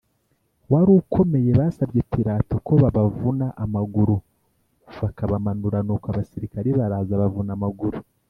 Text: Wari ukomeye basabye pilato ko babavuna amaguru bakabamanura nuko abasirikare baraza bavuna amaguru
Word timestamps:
Wari 0.71 0.91
ukomeye 1.01 1.51
basabye 1.59 2.01
pilato 2.11 2.55
ko 2.67 2.73
babavuna 2.81 3.47
amaguru 3.63 4.15
bakabamanura 5.01 5.77
nuko 5.85 6.05
abasirikare 6.11 6.67
baraza 6.79 7.13
bavuna 7.21 7.51
amaguru 7.57 7.97